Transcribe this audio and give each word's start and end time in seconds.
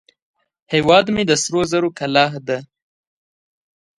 هیواد 0.73 1.05
مې 1.13 1.23
د 1.27 1.31
سرو 1.43 1.61
زرو 1.71 1.89
کلاه 1.99 2.31
ده 2.47 2.57